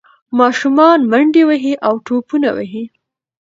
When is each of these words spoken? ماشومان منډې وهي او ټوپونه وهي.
ماشومان 0.39 0.99
منډې 1.11 1.43
وهي 1.49 1.73
او 1.87 1.93
ټوپونه 2.05 2.49
وهي. 2.57 2.83